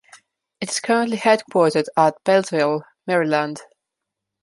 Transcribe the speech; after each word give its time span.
It 0.59 0.71
is 0.71 0.79
currently 0.79 1.17
headquartered 1.17 1.85
at 1.95 2.15
Beltsville, 2.23 2.81
Maryland. 3.05 3.61